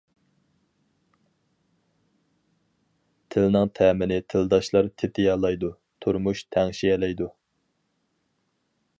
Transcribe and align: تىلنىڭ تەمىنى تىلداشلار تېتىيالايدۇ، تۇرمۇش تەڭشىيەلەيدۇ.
تىلنىڭ 3.35 3.71
تەمىنى 3.79 4.17
تىلداشلار 4.33 4.89
تېتىيالايدۇ، 5.01 5.71
تۇرمۇش 6.05 6.41
تەڭشىيەلەيدۇ. 6.57 7.29